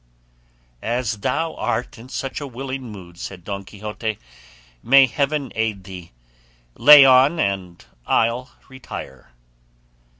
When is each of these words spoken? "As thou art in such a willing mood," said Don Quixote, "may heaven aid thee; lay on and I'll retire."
"As 0.81 1.19
thou 1.19 1.53
art 1.57 1.99
in 1.99 2.09
such 2.09 2.41
a 2.41 2.47
willing 2.47 2.91
mood," 2.91 3.19
said 3.19 3.43
Don 3.43 3.63
Quixote, 3.63 4.17
"may 4.81 5.05
heaven 5.05 5.51
aid 5.53 5.83
thee; 5.83 6.11
lay 6.73 7.05
on 7.05 7.37
and 7.39 7.85
I'll 8.07 8.49
retire." 8.67 9.29